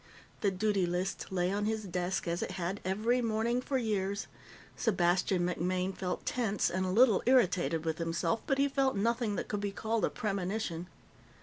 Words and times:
The 0.39 0.49
duty 0.49 0.87
list 0.87 1.31
lay 1.31 1.51
on 1.51 1.65
his 1.65 1.83
desk, 1.83 2.27
as 2.27 2.41
it 2.41 2.53
had 2.53 2.79
every 2.83 3.21
morning 3.21 3.61
for 3.61 3.77
years. 3.77 4.25
Sebastian 4.75 5.45
MacMaine 5.45 5.93
felt 5.95 6.25
tense 6.25 6.71
and 6.71 6.87
a 6.87 6.91
little 6.91 7.21
irritated 7.27 7.85
with 7.85 7.99
himself, 7.99 8.41
but 8.47 8.57
he 8.57 8.67
felt 8.67 8.95
nothing 8.95 9.35
that 9.35 9.47
could 9.47 9.61
be 9.61 9.71
called 9.71 10.03
a 10.03 10.09
premonition. 10.09 10.87